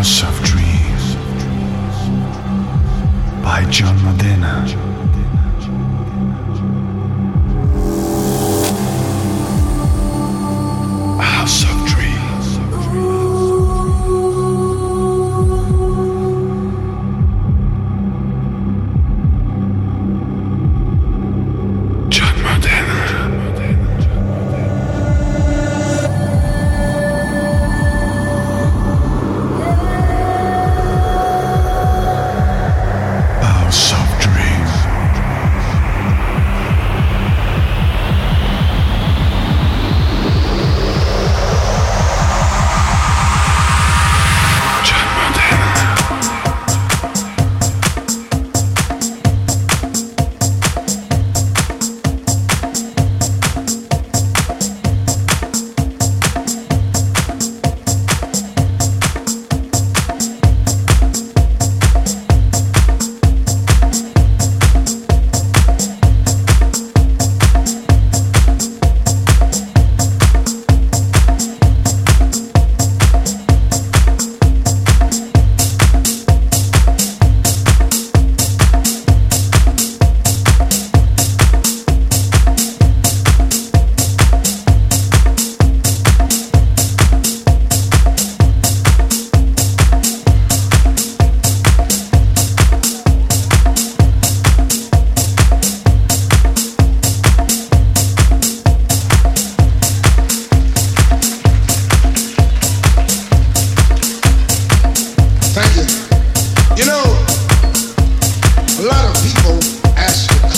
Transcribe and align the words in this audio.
house 0.00 0.22
of 0.22 0.42
dreams. 0.42 0.69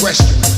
question. 0.02 0.51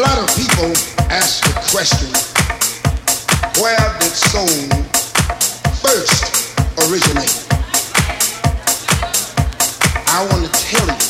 lot 0.00 0.18
of 0.18 0.34
people 0.34 0.72
ask 1.12 1.44
the 1.44 1.52
question, 1.68 2.08
where 3.60 3.76
did 4.00 4.14
soul 4.16 4.48
first 5.84 6.56
originate? 6.88 7.28
I 10.08 10.24
want 10.30 10.46
to 10.46 10.52
tell 10.56 10.86
you, 10.86 11.04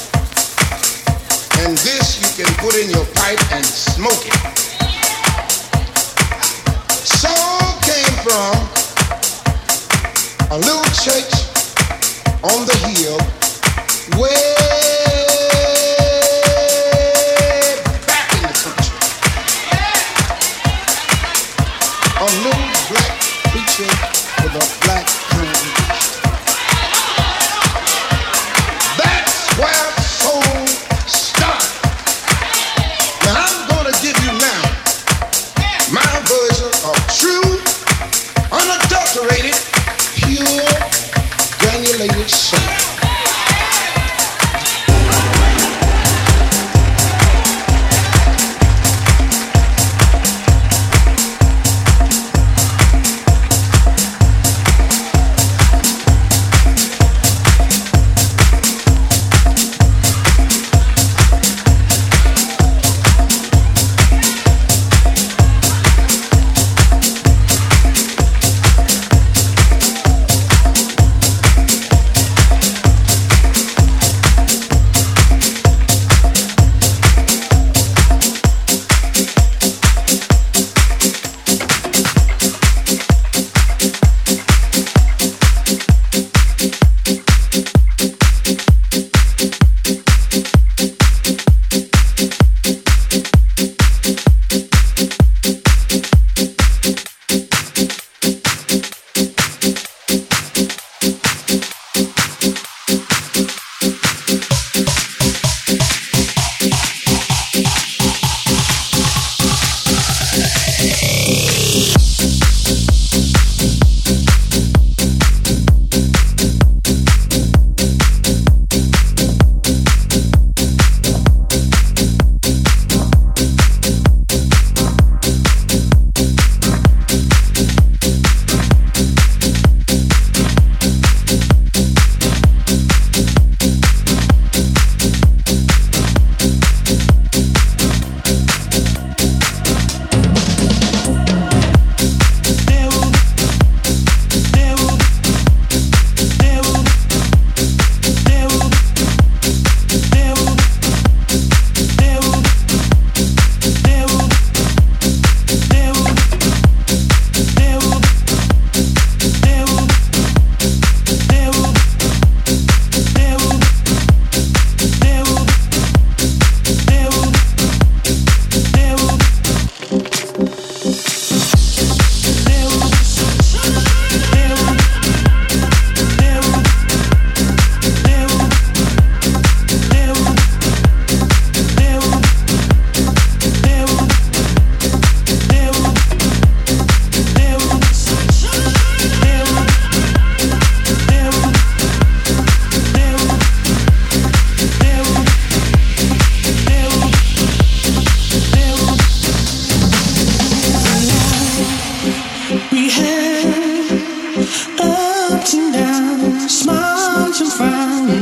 and 1.62 1.78
this 1.78 2.18
you 2.18 2.30
can 2.34 2.52
put 2.58 2.74
in 2.74 2.90
your 2.90 3.06
pipe 3.14 3.38
and 3.52 3.64
smoke 3.64 4.26
it. 4.26 4.34
Soul 7.06 7.78
came 7.86 8.14
from 8.26 8.58
a 10.50 10.58
little 10.58 10.90
church 10.98 11.46
on 12.42 12.66
the 12.66 12.74
hill 12.90 13.20
where. 14.18 14.89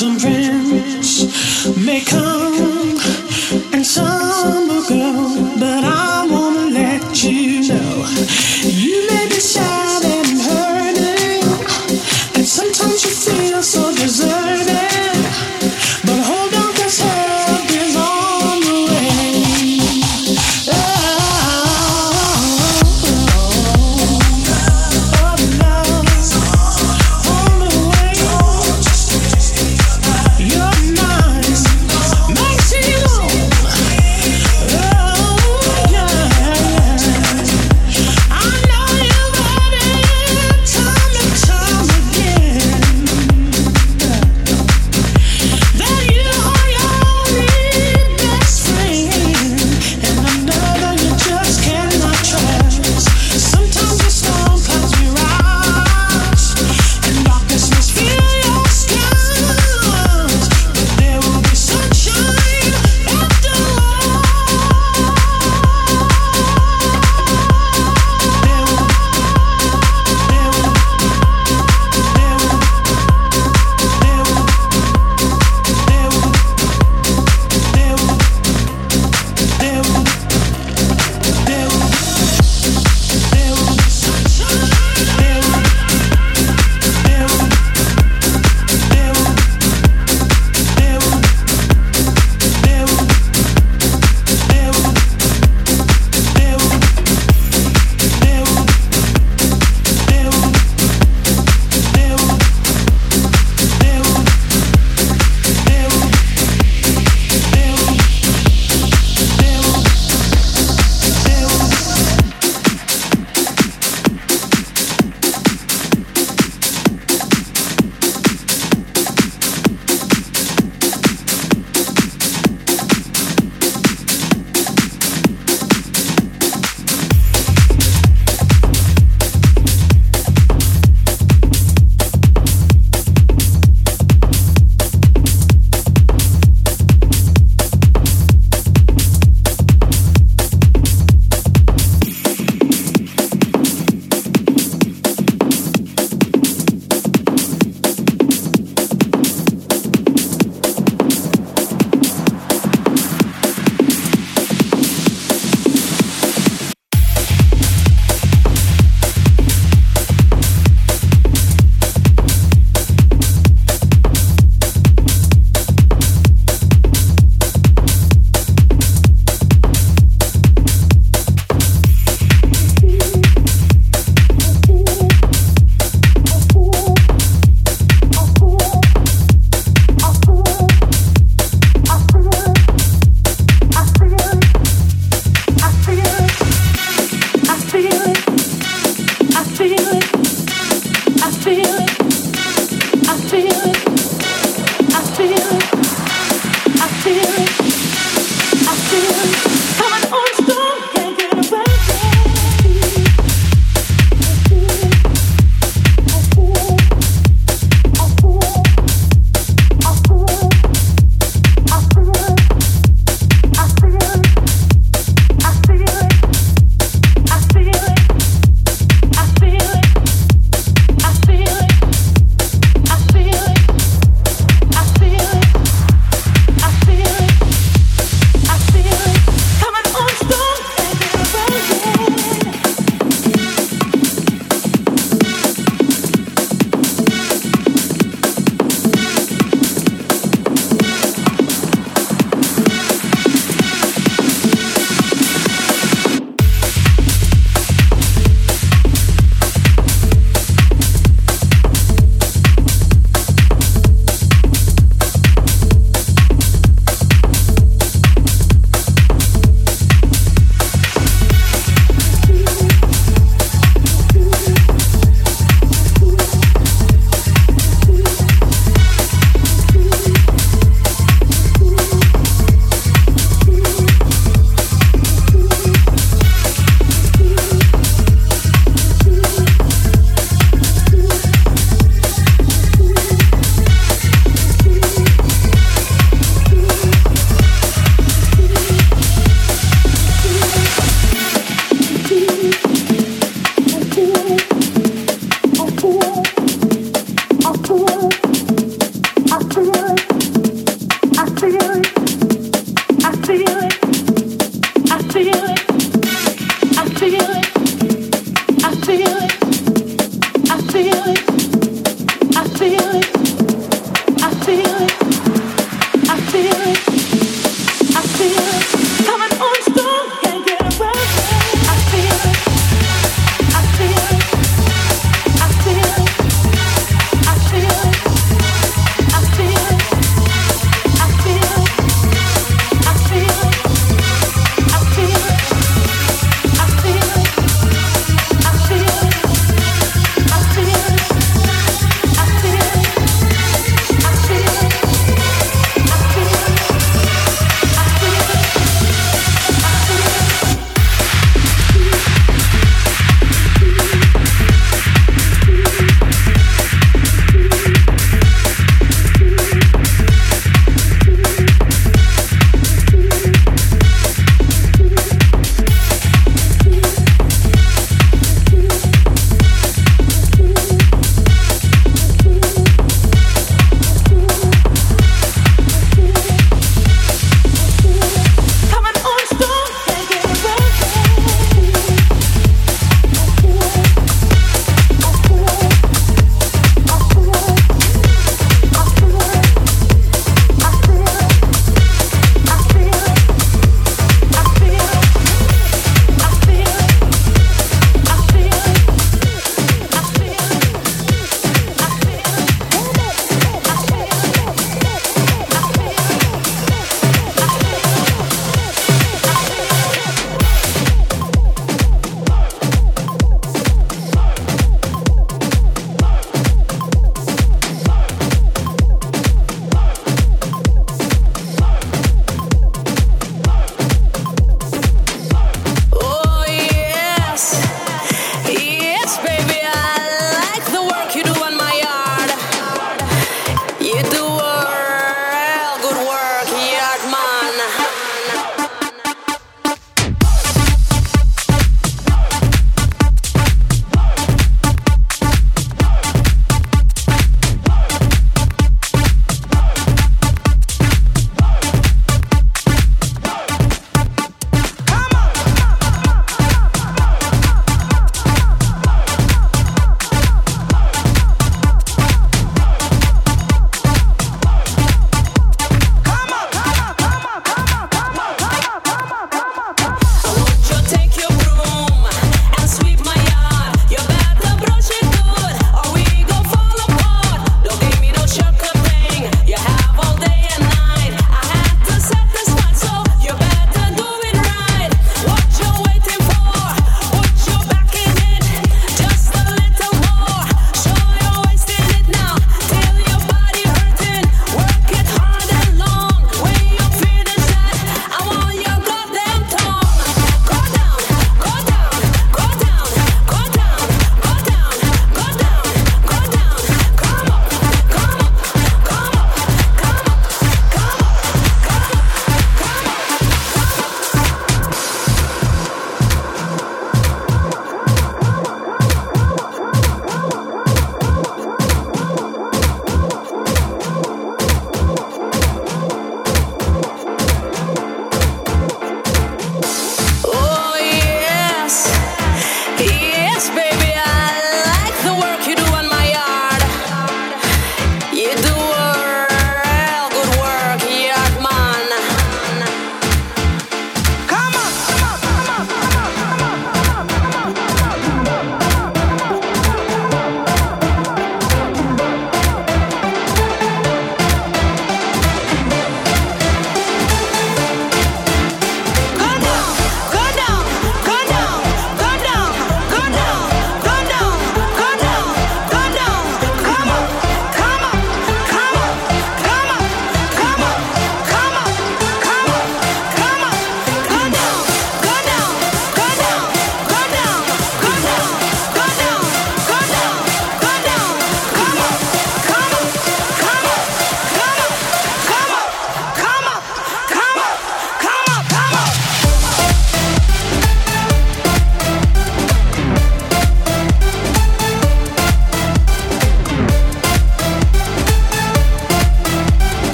That 0.00 1.28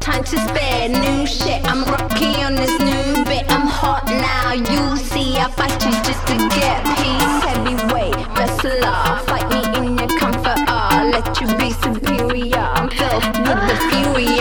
Time 0.00 0.24
to 0.24 0.36
spare 0.48 0.88
new 0.88 1.26
shit. 1.26 1.64
I'm 1.64 1.84
rocking 1.84 2.42
on 2.44 2.56
this 2.56 2.76
new 2.80 3.24
bit. 3.24 3.44
I'm 3.48 3.68
hot 3.68 4.04
now. 4.06 4.52
You 4.54 4.96
see, 4.96 5.36
I 5.38 5.48
fight 5.48 5.72
you 5.84 5.92
just 6.02 6.26
to 6.26 6.34
get 6.58 6.82
peace. 6.98 7.44
Heavyweight 7.46 8.16
wrestler, 8.36 9.20
fight 9.28 9.48
me 9.52 9.62
in 9.78 9.98
your 9.98 10.08
comfort. 10.18 10.58
Let 11.14 11.40
you 11.40 11.46
be 11.56 11.70
superior. 11.70 12.58
I'm 12.58 12.90
filled 12.90 13.24
with 13.46 13.60
the 13.68 13.76
fury. 13.90 14.40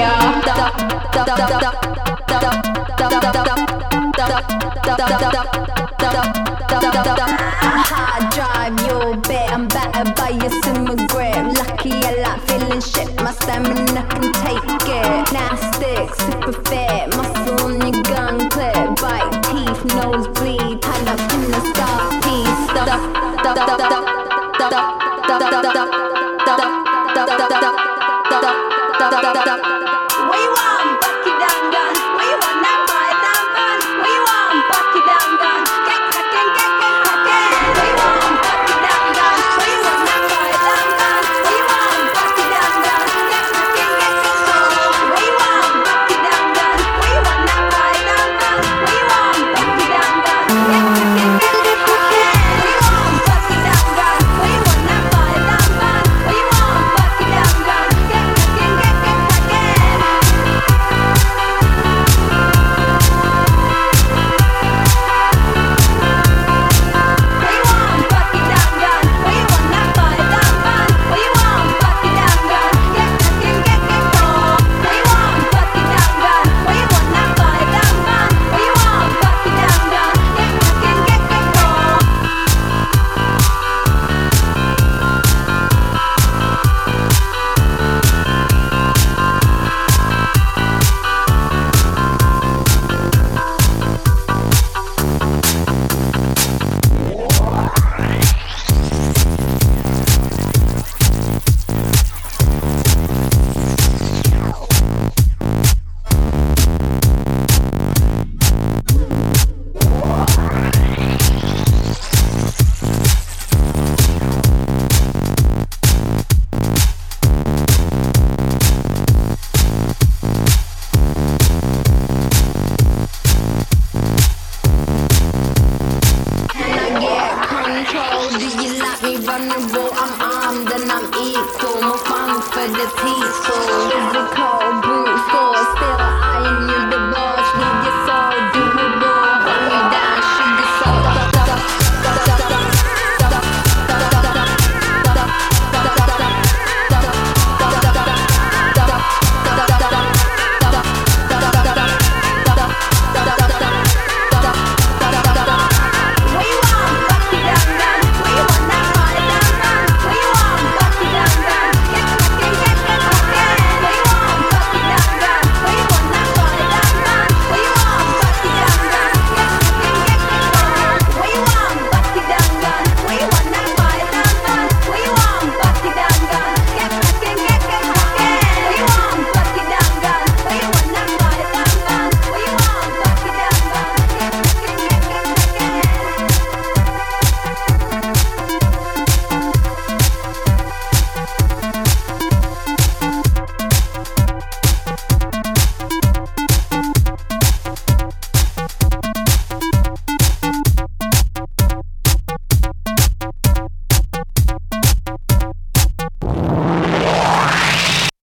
I 7.91 8.29
drive 8.33 8.79
your 8.87 9.17
bed, 9.21 9.49
I'm 9.51 9.67
better 9.67 10.11
by 10.13 10.29
your 10.29 10.49
summer 10.63 10.95
grip. 11.07 11.35
Lucky 11.57 11.91
I 11.91 12.15
like 12.23 12.41
feeling 12.47 12.81
shit, 12.81 13.15
my 13.21 13.31
stamina 13.31 14.03
can 14.07 14.31
take 14.33 14.63
it. 14.87 15.31
Now 15.33 15.55
stick, 15.73 16.15
super 16.15 16.53
fit, 16.69 17.15
muscle 17.17 17.59
on 17.65 17.81
your 17.81 18.03
gun 18.03 18.49
clip. 18.49 18.95
Bite 19.01 19.43
teeth, 19.43 19.85
nose 19.95 20.27
bleed, 20.39 20.81
tied 20.81 21.07
up 21.07 21.19
in 21.33 21.41
the 21.51 21.59
star 21.73 21.99
piece. 22.21 22.59